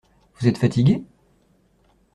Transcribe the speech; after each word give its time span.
Vous 0.39 0.47
êtes 0.47 0.57
fatigué? 0.57 1.03